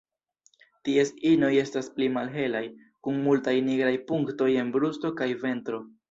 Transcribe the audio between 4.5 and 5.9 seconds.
en brusto kaj ventro.